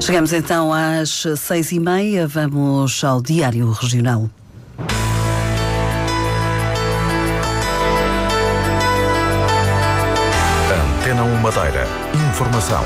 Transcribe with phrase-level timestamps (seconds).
[0.00, 4.30] Chegamos então às seis e meia, vamos ao Diário Regional.
[10.70, 11.86] Antena 1 Madeira.
[12.30, 12.82] Informação.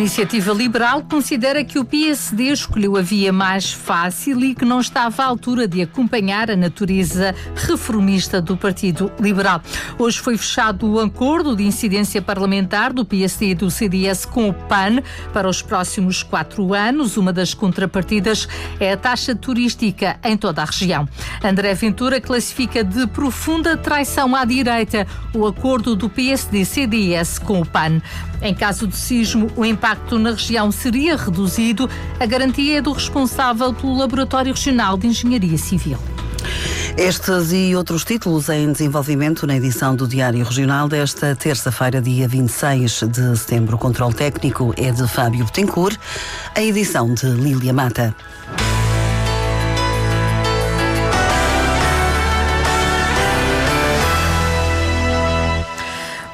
[0.00, 5.22] Iniciativa Liberal considera que o PSD escolheu a via mais fácil e que não estava
[5.22, 9.60] à altura de acompanhar a natureza reformista do Partido Liberal.
[9.98, 14.54] Hoje foi fechado o acordo de incidência parlamentar do PSD e do CDS com o
[14.54, 15.02] PAN
[15.34, 17.18] para os próximos quatro anos.
[17.18, 18.48] Uma das contrapartidas
[18.80, 21.06] é a taxa turística em toda a região.
[21.44, 28.00] André Ventura classifica de profunda traição à direita o acordo do PSD-CDS com o PAN.
[28.42, 31.90] Em caso de sismo, o impacto na região seria reduzido.
[32.20, 35.98] A garantia é do responsável pelo Laboratório Regional de Engenharia Civil.
[36.96, 43.02] Estes e outros títulos em desenvolvimento na edição do Diário Regional desta terça-feira, dia 26
[43.10, 43.74] de setembro.
[43.74, 45.98] O controle técnico é de Fábio Betancourt,
[46.54, 48.14] a edição de Lília Mata.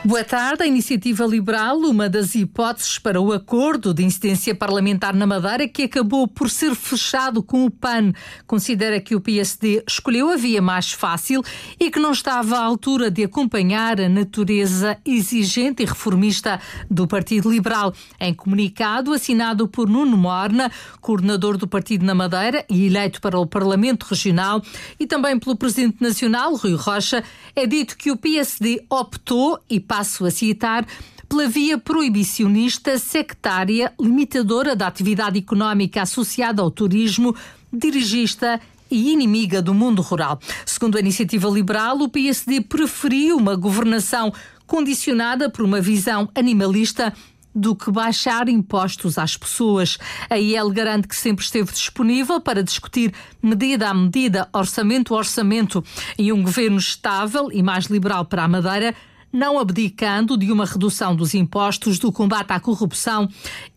[0.07, 0.63] Boa tarde.
[0.63, 5.83] A Iniciativa Liberal, uma das hipóteses para o acordo de incidência parlamentar na Madeira, que
[5.83, 8.13] acabou por ser fechado com o PAN,
[8.47, 11.43] considera que o PSD escolheu a via mais fácil
[11.81, 17.51] e que não estava à altura de acompanhar a natureza exigente e reformista do Partido
[17.51, 17.93] Liberal.
[18.21, 23.45] Em comunicado assinado por Nuno Morna, coordenador do Partido na Madeira e eleito para o
[23.45, 24.63] Parlamento Regional,
[25.01, 27.25] e também pelo Presidente Nacional, Rui Rocha,
[27.57, 30.87] é dito que o PSD optou e passo a citar,
[31.27, 37.35] pela via proibicionista, sectária, limitadora da atividade económica associada ao turismo,
[37.73, 40.39] dirigista e inimiga do mundo rural.
[40.67, 44.33] Segundo a iniciativa liberal, o PSD preferiu uma governação
[44.67, 47.11] condicionada por uma visão animalista
[47.55, 49.97] do que baixar impostos às pessoas.
[50.29, 55.83] A IEL garante que sempre esteve disponível para discutir medida a medida, orçamento a orçamento
[56.19, 58.95] e um governo estável e mais liberal para a Madeira
[59.37, 63.29] não abdicando de uma redução dos impostos, do combate à corrupção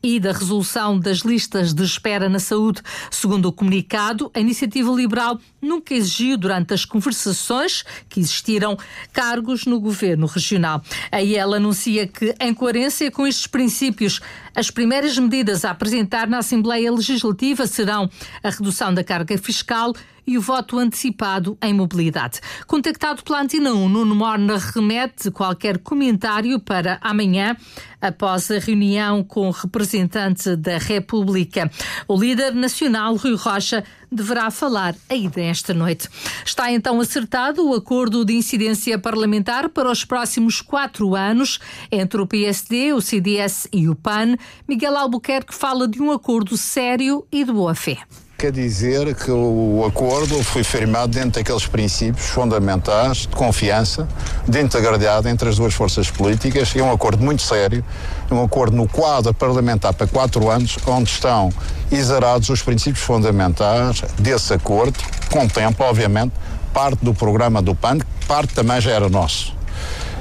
[0.02, 2.82] e da resolução das listas de espera na saúde.
[3.12, 8.78] Segundo o comunicado, a iniciativa liberal nunca exigiu, durante as conversações que existiram,
[9.12, 10.82] cargos no governo regional.
[11.12, 14.22] Aí ela anuncia que, em coerência com estes princípios,
[14.56, 18.10] as primeiras medidas a apresentar na Assembleia Legislativa serão
[18.42, 19.94] a redução da carga fiscal
[20.30, 22.40] e o voto antecipado em mobilidade.
[22.68, 27.58] Contactado pela Antena 1, Nuno Morna remete qualquer comentário para amanhã,
[28.00, 31.72] após a reunião com o representante da República.
[32.08, 36.08] O líder nacional, Rui Rocha, deverá falar ainda esta noite.
[36.46, 41.60] Está então acertado o acordo de incidência parlamentar para os próximos quatro anos
[41.92, 44.36] entre o PSD, o CDS e o PAN.
[44.68, 47.98] Miguel Albuquerque fala de um acordo sério e de boa fé.
[48.40, 54.08] Quer dizer que o acordo foi firmado dentro daqueles princípios fundamentais de confiança,
[54.48, 56.74] de integridade entre as duas forças políticas.
[56.74, 57.84] É um acordo muito sério,
[58.32, 61.50] um acordo no quadro parlamentar para quatro anos, onde estão
[61.92, 64.98] exarados os princípios fundamentais desse acordo,
[65.30, 66.32] contempla, obviamente,
[66.74, 69.54] parte do programa do PAN, parte também já era nosso.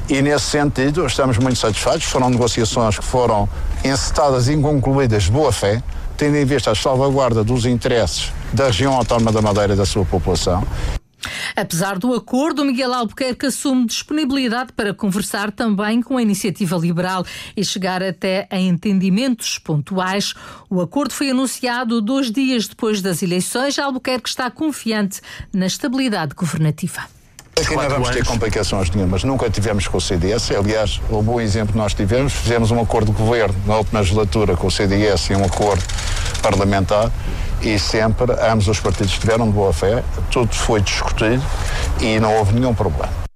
[0.08, 2.02] E nesse sentido, estamos muito satisfeitos.
[2.02, 3.48] Foram negociações que foram
[3.84, 5.80] encetadas e concluídas de boa fé
[6.18, 10.04] tendo em vista a salvaguarda dos interesses da região autónoma da Madeira e da sua
[10.04, 10.66] população.
[11.54, 17.24] Apesar do acordo, Miguel Albuquerque assume disponibilidade para conversar também com a iniciativa liberal
[17.56, 20.34] e chegar até a entendimentos pontuais.
[20.68, 23.78] O acordo foi anunciado dois dias depois das eleições.
[23.78, 25.20] Albuquerque está confiante
[25.52, 27.17] na estabilidade governativa.
[27.60, 29.24] Aqui não vamos ter complicações nenhumas.
[29.24, 30.50] Nunca tivemos com o CDS.
[30.52, 34.56] Aliás, o bom exemplo que nós tivemos, fizemos um acordo de governo na última legislatura
[34.56, 35.82] com o CDS e um acordo
[36.42, 37.10] parlamentar
[37.62, 41.42] e sempre ambos os partidos estiveram de boa fé, tudo foi discutido
[42.00, 43.27] e não houve nenhum problema.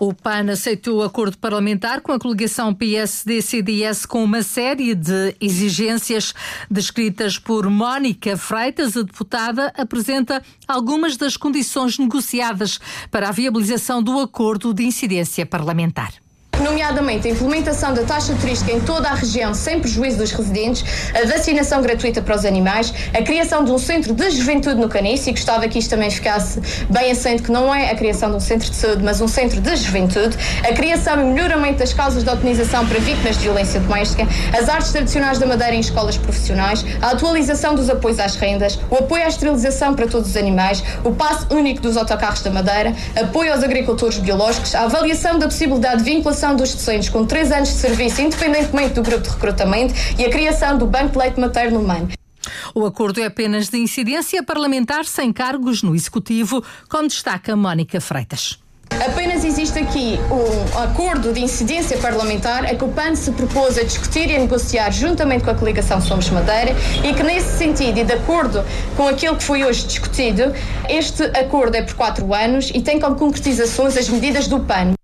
[0.00, 6.32] O PAN aceitou o acordo parlamentar com a coligação PSD-CDS com uma série de exigências
[6.70, 8.96] descritas por Mónica Freitas.
[8.96, 12.78] A deputada apresenta algumas das condições negociadas
[13.10, 16.12] para a viabilização do acordo de incidência parlamentar
[16.60, 20.84] nomeadamente a implementação da taxa turística em toda a região sem prejuízo dos residentes,
[21.14, 25.30] a vacinação gratuita para os animais, a criação de um centro de juventude no Canice,
[25.30, 28.40] e gostava que isto também ficasse bem assente que não é a criação de um
[28.40, 30.36] centro de saúde, mas um centro de juventude,
[30.68, 34.26] a criação e melhoramento das causas de otimização para vítimas de violência doméstica,
[34.58, 38.96] as artes tradicionais da Madeira em escolas profissionais, a atualização dos apoios às rendas, o
[38.96, 43.52] apoio à esterilização para todos os animais, o passe único dos autocarros da Madeira, apoio
[43.52, 47.74] aos agricultores biológicos, a avaliação da possibilidade de vinculação dos docentes com 3 anos de
[47.76, 52.08] serviço, independentemente do grupo de recrutamento, e a criação do Banco de Leite Materno Humano.
[52.74, 58.58] O acordo é apenas de incidência parlamentar sem cargos no Executivo, como destaca Mónica Freitas.
[58.90, 63.84] Apenas existe aqui um acordo de incidência parlamentar a que o PAN se propôs a
[63.84, 66.74] discutir e a negociar juntamente com a coligação Somos Madeira
[67.04, 68.64] e que nesse sentido e de acordo
[68.96, 70.52] com aquilo que foi hoje discutido,
[70.88, 74.97] este acordo é por quatro anos e tem como concretizações as medidas do PAN.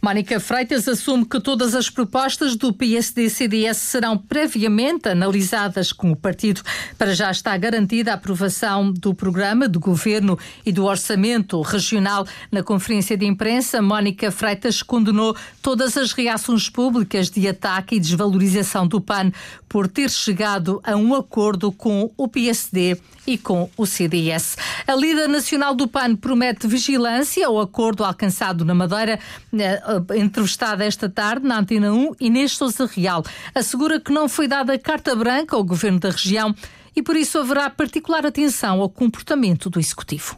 [0.00, 6.62] Mónica Freitas assume que todas as propostas do PSD-CDS serão previamente analisadas com o partido.
[6.96, 12.24] Para já está garantida a aprovação do programa do governo e do orçamento regional.
[12.50, 18.86] Na conferência de imprensa, Mónica Freitas condenou todas as reações públicas de ataque e desvalorização
[18.86, 19.32] do PAN
[19.68, 22.96] por ter chegado a um acordo com o PSD
[23.28, 24.56] e com o CDS.
[24.86, 29.20] A líder nacional do PAN promete vigilância ao acordo alcançado na Madeira,
[29.52, 29.82] eh,
[30.16, 33.22] entrevistada esta tarde na Antena 1, Inês Souza Real,
[33.54, 36.54] assegura que não foi dada carta branca ao governo da região
[36.96, 40.34] e por isso haverá particular atenção ao comportamento do executivo.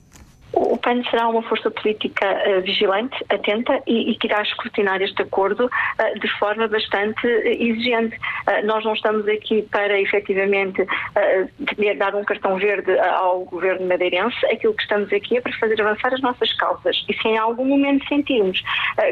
[0.52, 5.22] O PAN será uma força política uh, vigilante, atenta e, e, que irá escrutinar este
[5.22, 8.18] acordo uh, de forma bastante uh, exigente.
[8.64, 10.84] nós não estamos aqui para efetivamente
[11.98, 16.12] dar um cartão verde ao governo madeirense, aquilo que estamos aqui é para fazer avançar
[16.12, 17.04] as nossas causas.
[17.08, 18.62] E se em algum momento sentirmos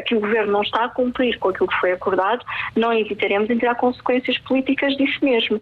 [0.05, 2.45] que o governo não está a cumprir com aquilo que foi acordado,
[2.75, 5.59] não hesitaremos em tirar consequências políticas disso mesmo.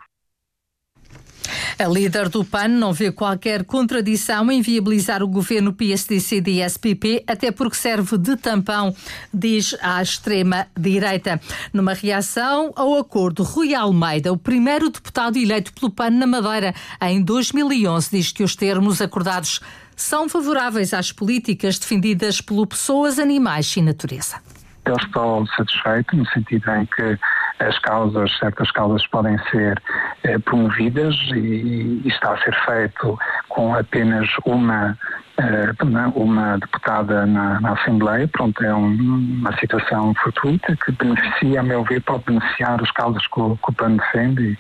[1.80, 7.76] A líder do PAN não vê qualquer contradição em viabilizar o governo PSD-CDS-PP, até porque
[7.76, 8.96] serve de tampão,
[9.32, 11.40] diz a extrema-direita.
[11.72, 17.22] Numa reação ao acordo, Rui Almeida, o primeiro deputado eleito pelo PAN na Madeira em
[17.22, 19.60] 2011, diz que os termos acordados
[19.96, 24.38] são favoráveis às políticas defendidas por pessoas, animais e natureza.
[24.84, 27.20] Eu estou satisfeito no sentido em que
[27.60, 29.82] as causas, certas causas podem ser
[30.24, 33.18] eh, promovidas e, e, está a ser feito
[33.50, 34.98] com apenas uma
[35.38, 35.72] eh,
[36.16, 38.94] uma deputada na, na, Assembleia, pronto, é um,
[39.40, 43.70] uma situação fortuita que beneficia, a meu ver, pode beneficiar as causas que o, que
[43.70, 44.58] o PAN defende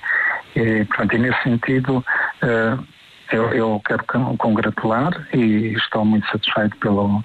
[0.56, 2.04] e, e, pronto, e nesse sentido
[2.42, 2.78] eh,
[3.32, 4.04] eu, eu quero
[4.38, 7.24] congratular e estou muito satisfeito pelo,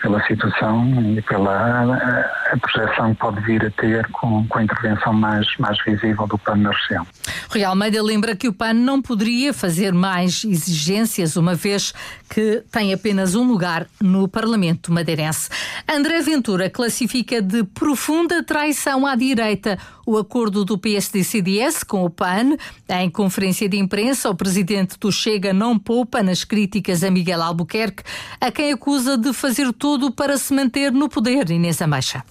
[0.00, 4.64] pela situação e pela a, a projeção que pode vir a ter com, com a
[4.64, 7.06] intervenção mais, mais visível do PAN na região.
[7.50, 11.92] Rui Almeida lembra que o PAN não poderia fazer mais exigências, uma vez
[12.28, 15.50] que tem apenas um lugar no Parlamento madeirense.
[15.88, 19.78] André Ventura classifica de profunda traição à direita
[20.10, 22.56] o acordo do PSD-CDS com o PAN.
[22.88, 28.02] Em conferência de imprensa, o presidente do Chega não poupa nas críticas a Miguel Albuquerque,
[28.40, 32.24] a quem acusa de fazer tudo para se manter no poder, Inês Ameixa.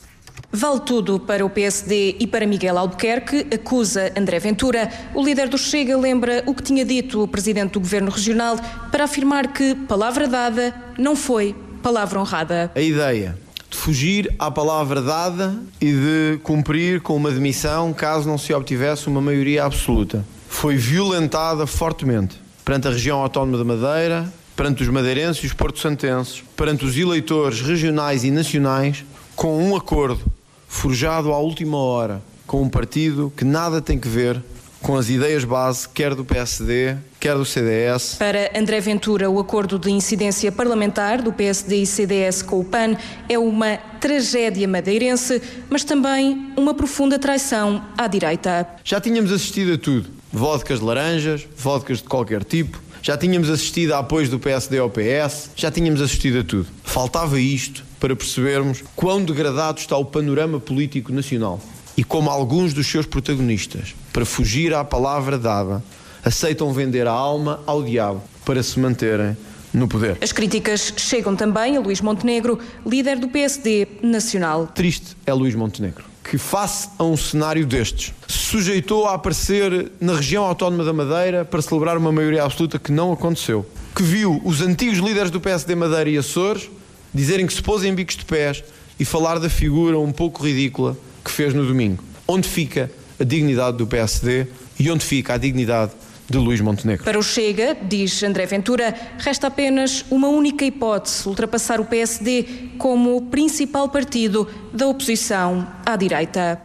[0.52, 4.92] Vale tudo para o PSD e para Miguel Albuquerque, acusa André Ventura.
[5.14, 8.58] O líder do Chega lembra o que tinha dito o presidente do governo regional
[8.92, 12.72] para afirmar que palavra dada não foi palavra honrada.
[12.76, 13.49] A ideia de
[13.80, 19.22] fugir à palavra dada e de cumprir com uma demissão caso não se obtivesse uma
[19.22, 20.26] maioria absoluta.
[20.50, 22.36] Foi violentada fortemente
[22.66, 27.62] perante a região autónoma da Madeira, perante os madeirenses e os porto-santenses, perante os eleitores
[27.62, 30.30] regionais e nacionais, com um acordo
[30.68, 34.44] forjado à última hora com um partido que nada tem que ver
[34.90, 38.16] com as ideias base, quer do PSD, quer do CDS.
[38.18, 42.98] Para André Ventura, o acordo de incidência parlamentar do PSD e CDS com o PAN
[43.30, 48.68] é uma tragédia madeirense, mas também uma profunda traição à direita.
[48.84, 52.82] Já tínhamos assistido a tudo: vodkas de laranjas, vodkas de qualquer tipo.
[53.04, 56.66] Já tínhamos assistido a apoios do PSD ao PS, já tínhamos assistido a tudo.
[56.84, 61.62] Faltava isto para percebermos quão degradado está o panorama político nacional
[62.00, 65.82] e como alguns dos seus protagonistas, para fugir à palavra dada,
[66.26, 69.38] aceitam vender a alma ao diabo para se manterem
[69.74, 70.18] no poder.
[70.22, 74.68] As críticas chegam também a Luís Montenegro, líder do PSD nacional.
[74.68, 80.18] Triste é Luís Montenegro, que face a um cenário destes, se sujeitou a aparecer na
[80.18, 84.60] região autónoma da Madeira para celebrar uma maioria absoluta que não aconteceu, que viu os
[84.60, 86.70] antigos líderes do PSD Madeira e Açores
[87.14, 88.66] dizerem que se pôs em bicos de pés
[89.00, 92.04] e falar da figura um pouco ridícula que fez no domingo.
[92.28, 94.48] Onde fica a dignidade do PSD
[94.80, 95.92] e onde fica a dignidade
[96.30, 97.04] de Luís Montenegro.
[97.04, 103.24] Para o Chega, diz André Ventura, resta apenas uma única hipótese: ultrapassar o PSD como
[103.24, 106.62] principal partido da oposição à direita.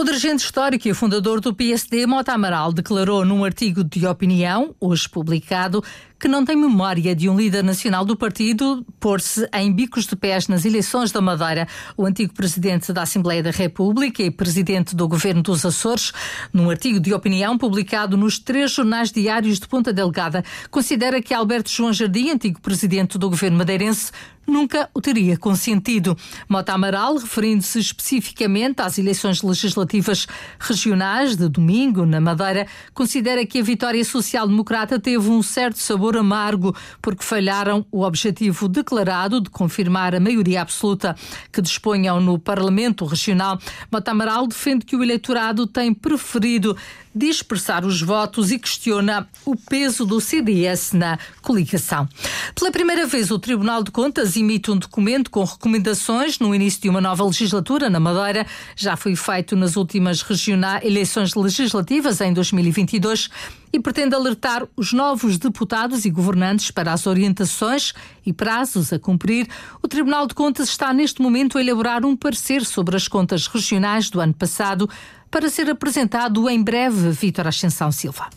[0.00, 5.06] O dirigente histórico e fundador do PSD, Mota Amaral, declarou num artigo de opinião, hoje
[5.06, 5.84] publicado,
[6.18, 10.48] que não tem memória de um líder nacional do partido pôr-se em bicos de pés
[10.48, 11.68] nas eleições da Madeira.
[11.98, 16.12] O antigo presidente da Assembleia da República e presidente do governo dos Açores,
[16.50, 21.70] num artigo de opinião publicado nos três jornais diários de Ponta Delgada, considera que Alberto
[21.70, 24.12] João Jardim, antigo presidente do governo madeirense,
[24.50, 26.16] nunca o teria consentido.
[26.48, 30.26] Mota Amaral, referindo-se especificamente às eleições legislativas
[30.58, 36.74] regionais de domingo na Madeira, considera que a vitória social-democrata teve um certo sabor amargo
[37.00, 41.16] porque falharam o objetivo declarado de confirmar a maioria absoluta
[41.52, 43.58] que disponham no Parlamento Regional.
[43.90, 46.76] Mota Amaral defende que o eleitorado tem preferido
[47.14, 52.08] dispersar os votos e questiona o peso do CDS na coligação.
[52.54, 56.88] Pela primeira vez, o Tribunal de Contas emite um documento com recomendações no início de
[56.88, 58.46] uma nova legislatura na Madeira.
[58.74, 63.28] Já foi feito nas últimas regionais, eleições legislativas em 2022
[63.72, 67.92] e pretende alertar os novos deputados e governantes para as orientações
[68.26, 69.48] e prazos a cumprir.
[69.82, 74.10] O Tribunal de Contas está neste momento a elaborar um parecer sobre as contas regionais
[74.10, 74.88] do ano passado
[75.30, 78.28] para ser apresentado em breve, Vítor Ascensão Silva.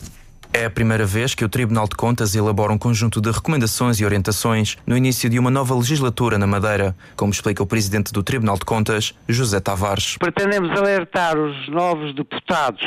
[0.56, 4.04] É a primeira vez que o Tribunal de Contas elabora um conjunto de recomendações e
[4.04, 8.56] orientações no início de uma nova legislatura na Madeira, como explica o Presidente do Tribunal
[8.56, 10.16] de Contas, José Tavares.
[10.16, 12.80] Pretendemos alertar os novos deputados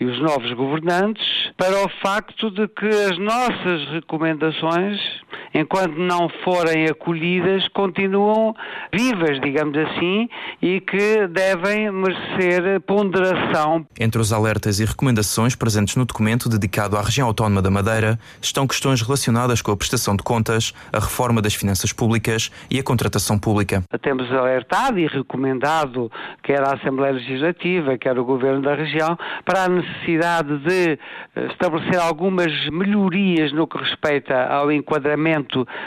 [0.00, 1.22] e os novos governantes
[1.58, 4.98] para o facto de que as nossas recomendações
[5.54, 8.54] enquanto não forem acolhidas, continuam
[8.92, 10.28] vivas, digamos assim,
[10.60, 13.86] e que devem merecer ponderação.
[13.98, 18.66] Entre os alertas e recomendações presentes no documento dedicado à região autónoma da Madeira estão
[18.66, 23.38] questões relacionadas com a prestação de contas, a reforma das finanças públicas e a contratação
[23.38, 23.84] pública.
[24.02, 26.10] Temos alertado e recomendado,
[26.42, 30.98] quer a Assembleia Legislativa, quer o Governo da região, para a necessidade de
[31.36, 35.43] eh, estabelecer algumas melhorias no que respeita ao enquadramento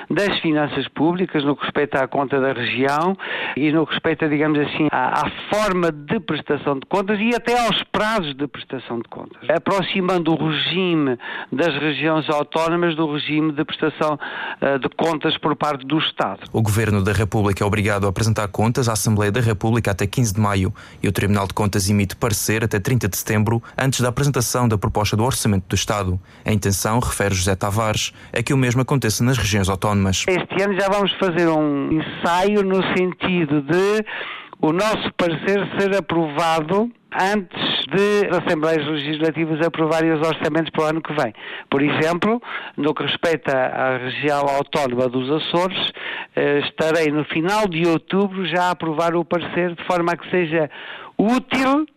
[0.10, 3.18] das finanças públicas, no que respeita à conta da região
[3.56, 7.60] e no que respeita, digamos assim, à, à forma de prestação de contas e até
[7.66, 11.18] aos prazos de prestação de contas, aproximando o regime
[11.52, 16.42] das regiões autónomas do regime de prestação uh, de contas por parte do Estado.
[16.54, 20.34] O Governo da República é obrigado a apresentar contas à Assembleia da República até 15
[20.34, 24.10] de maio e o Tribunal de Contas emite parecer até 30 de setembro, antes da
[24.10, 26.20] apresentação da proposta do Orçamento do Estado.
[26.46, 30.26] A intenção, refere José Tavares, é que o mesmo aconteça nas regiões autónomas.
[30.28, 34.06] Este ano já vamos fazer um ensaio no sentido de
[34.60, 40.88] o nosso parecer ser aprovado antes de as Assembleias Legislativas aprovarem os orçamentos para o
[40.88, 41.34] ano que vem.
[41.70, 42.42] Por exemplo,
[42.76, 45.92] no que respeita à região autónoma dos Açores,
[46.36, 50.30] eh, estarei no final de outubro já a aprovar o parecer de forma a que
[50.30, 50.70] seja
[51.18, 51.88] útil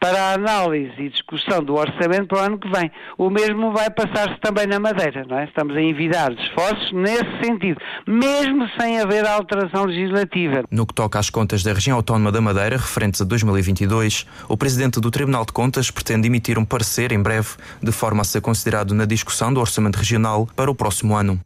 [0.00, 2.90] para a análise e discussão do orçamento para o ano que vem.
[3.16, 5.44] O mesmo vai passar-se também na Madeira, não é?
[5.44, 10.62] Estamos a envidar esforços nesse sentido, mesmo sem haver alteração legislativa.
[10.70, 15.00] No que toca às contas da região autónoma da Madeira, referentes a 2022, o Presidente
[15.00, 17.48] do Tribunal de Contas pretende emitir um parecer em breve,
[17.82, 21.40] de forma a ser considerado na discussão do orçamento regional para o próximo ano.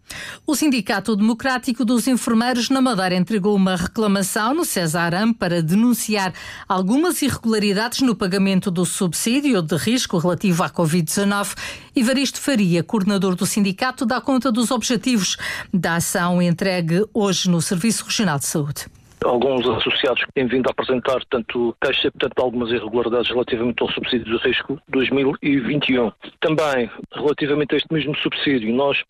[0.46, 6.34] O Sindicato Democrático dos Enfermeiros na Madeira entregou uma reclamação no Cesaram para denunciar
[6.68, 11.54] algumas irregularidades no pagamento do subsídio de risco relativo à Covid-19.
[11.94, 15.36] Evaristo Faria, coordenador do sindicato, dá conta dos objetivos
[15.72, 18.86] da ação entregue hoje no Serviço Regional de Saúde
[19.24, 24.44] alguns associados têm vindo a apresentar tanto queixa, portanto, algumas irregularidades relativamente ao subsídio de
[24.44, 26.10] risco 2021.
[26.40, 29.00] Também, relativamente a este mesmo subsídio, nós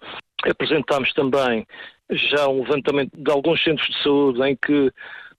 [0.45, 1.67] apresentámos também
[2.11, 4.93] já um levantamento de alguns centros de saúde em que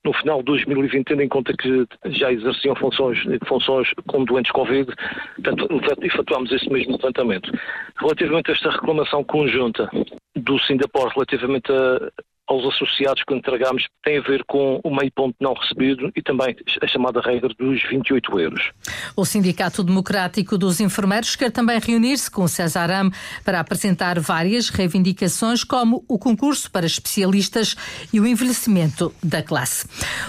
[0.04, 4.92] no final de 2020, tendo em conta que já exerciam funções, funções com doentes Covid,
[5.36, 5.68] portanto,
[6.02, 7.50] efetuámos esse mesmo levantamento.
[7.96, 9.88] Relativamente a esta reclamação conjunta
[10.36, 12.10] do Singapore relativamente a,
[12.46, 16.54] aos associados que entregámos tem a ver com o meio ponto não recebido e também
[16.80, 18.70] a chamada regra dos 28 euros.
[19.16, 23.10] O Sindicato Democrático dos Enfermeiros quer também reunir-se com o César Am
[23.44, 27.74] para apresentar várias reivindicações, como o concurso para especialistas
[28.12, 29.86] e o envelhecimento da classe.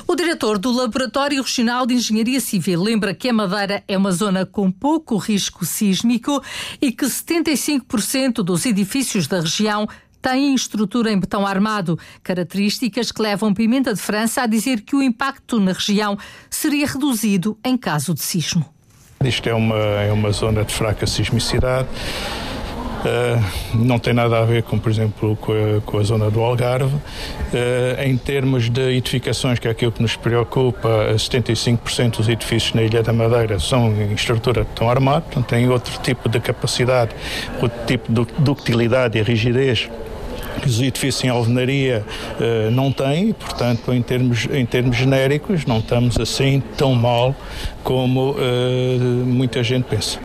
[0.08, 4.46] O diretor do Laboratório Regional de Engenharia Civil lembra que a Madeira é uma zona
[4.46, 6.42] com pouco risco sísmico
[6.82, 9.88] e que 75% dos edifícios da região
[10.26, 15.04] têm estrutura em betão armado, características que levam Pimenta de França a dizer que o
[15.04, 16.18] impacto na região
[16.50, 18.66] seria reduzido em caso de sismo.
[19.24, 21.88] Isto é uma, é uma zona de fraca sismicidade
[23.74, 26.96] não tem nada a ver com, por exemplo, com a, com a zona do Algarve.
[28.04, 33.04] Em termos de edificações, que é aquilo que nos preocupa, 75% dos edifícios na Ilha
[33.04, 37.12] da Madeira são em estrutura de betão armado, portanto, têm outro tipo de capacidade,
[37.62, 39.88] outro tipo de ductilidade e rigidez
[40.62, 42.04] que os edifícios em alvenaria
[42.40, 47.36] uh, não têm, portanto, em termos, em termos genéricos, não estamos assim tão mal
[47.84, 48.36] como uh,
[49.26, 50.20] muita gente pensa.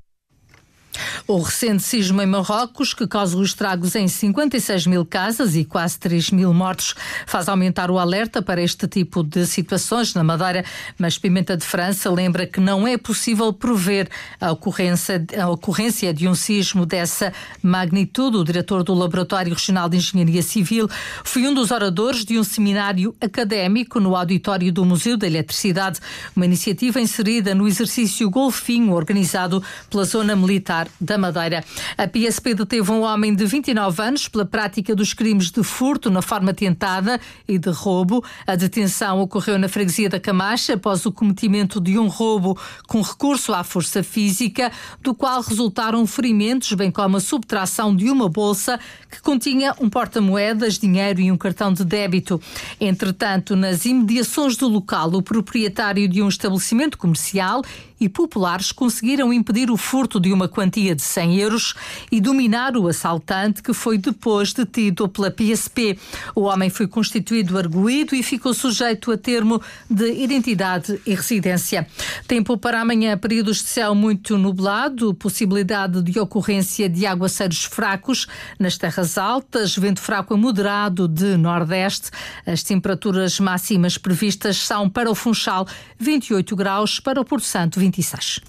[1.31, 6.33] O recente sismo em Marrocos, que causou estragos em 56 mil casas e quase 3
[6.33, 10.65] mil mortos, faz aumentar o alerta para este tipo de situações na Madeira.
[10.99, 14.09] Mas Pimenta de França lembra que não é possível prever
[14.41, 17.33] a ocorrência, a ocorrência de um sismo dessa
[17.63, 18.37] magnitude.
[18.37, 20.89] O diretor do Laboratório Regional de Engenharia Civil
[21.23, 26.01] foi um dos oradores de um seminário académico no auditório do Museu da Eletricidade,
[26.35, 31.63] uma iniciativa inserida no exercício Golfinho, organizado pela Zona Militar da Madeira.
[31.97, 36.23] A PSP deteve um homem de 29 anos pela prática dos crimes de furto na
[36.23, 38.25] forma tentada e de roubo.
[38.47, 42.59] A detenção ocorreu na freguesia da Camacha após o cometimento de um roubo
[42.89, 48.29] com recurso à força física, do qual resultaram ferimentos, bem como a subtração de uma
[48.29, 52.41] bolsa que continha um porta-moedas, dinheiro e um cartão de débito.
[52.81, 57.63] Entretanto, nas imediações do local, o proprietário de um estabelecimento comercial
[58.01, 61.75] e populares conseguiram impedir o furto de uma quantia de 100 euros
[62.11, 65.99] e dominar o assaltante, que foi depois detido pela PSP.
[66.35, 71.87] O homem foi constituído arguído e ficou sujeito a termo de identidade e residência.
[72.27, 78.27] Tempo para amanhã, períodos de céu muito nublado, possibilidade de ocorrência de aguaceiros fracos
[78.59, 82.11] nas terras altas, vento fraco a moderado de nordeste.
[82.47, 85.67] As temperaturas máximas previstas são para o Funchal
[85.99, 88.41] 28 graus, para o Porto Santo 106.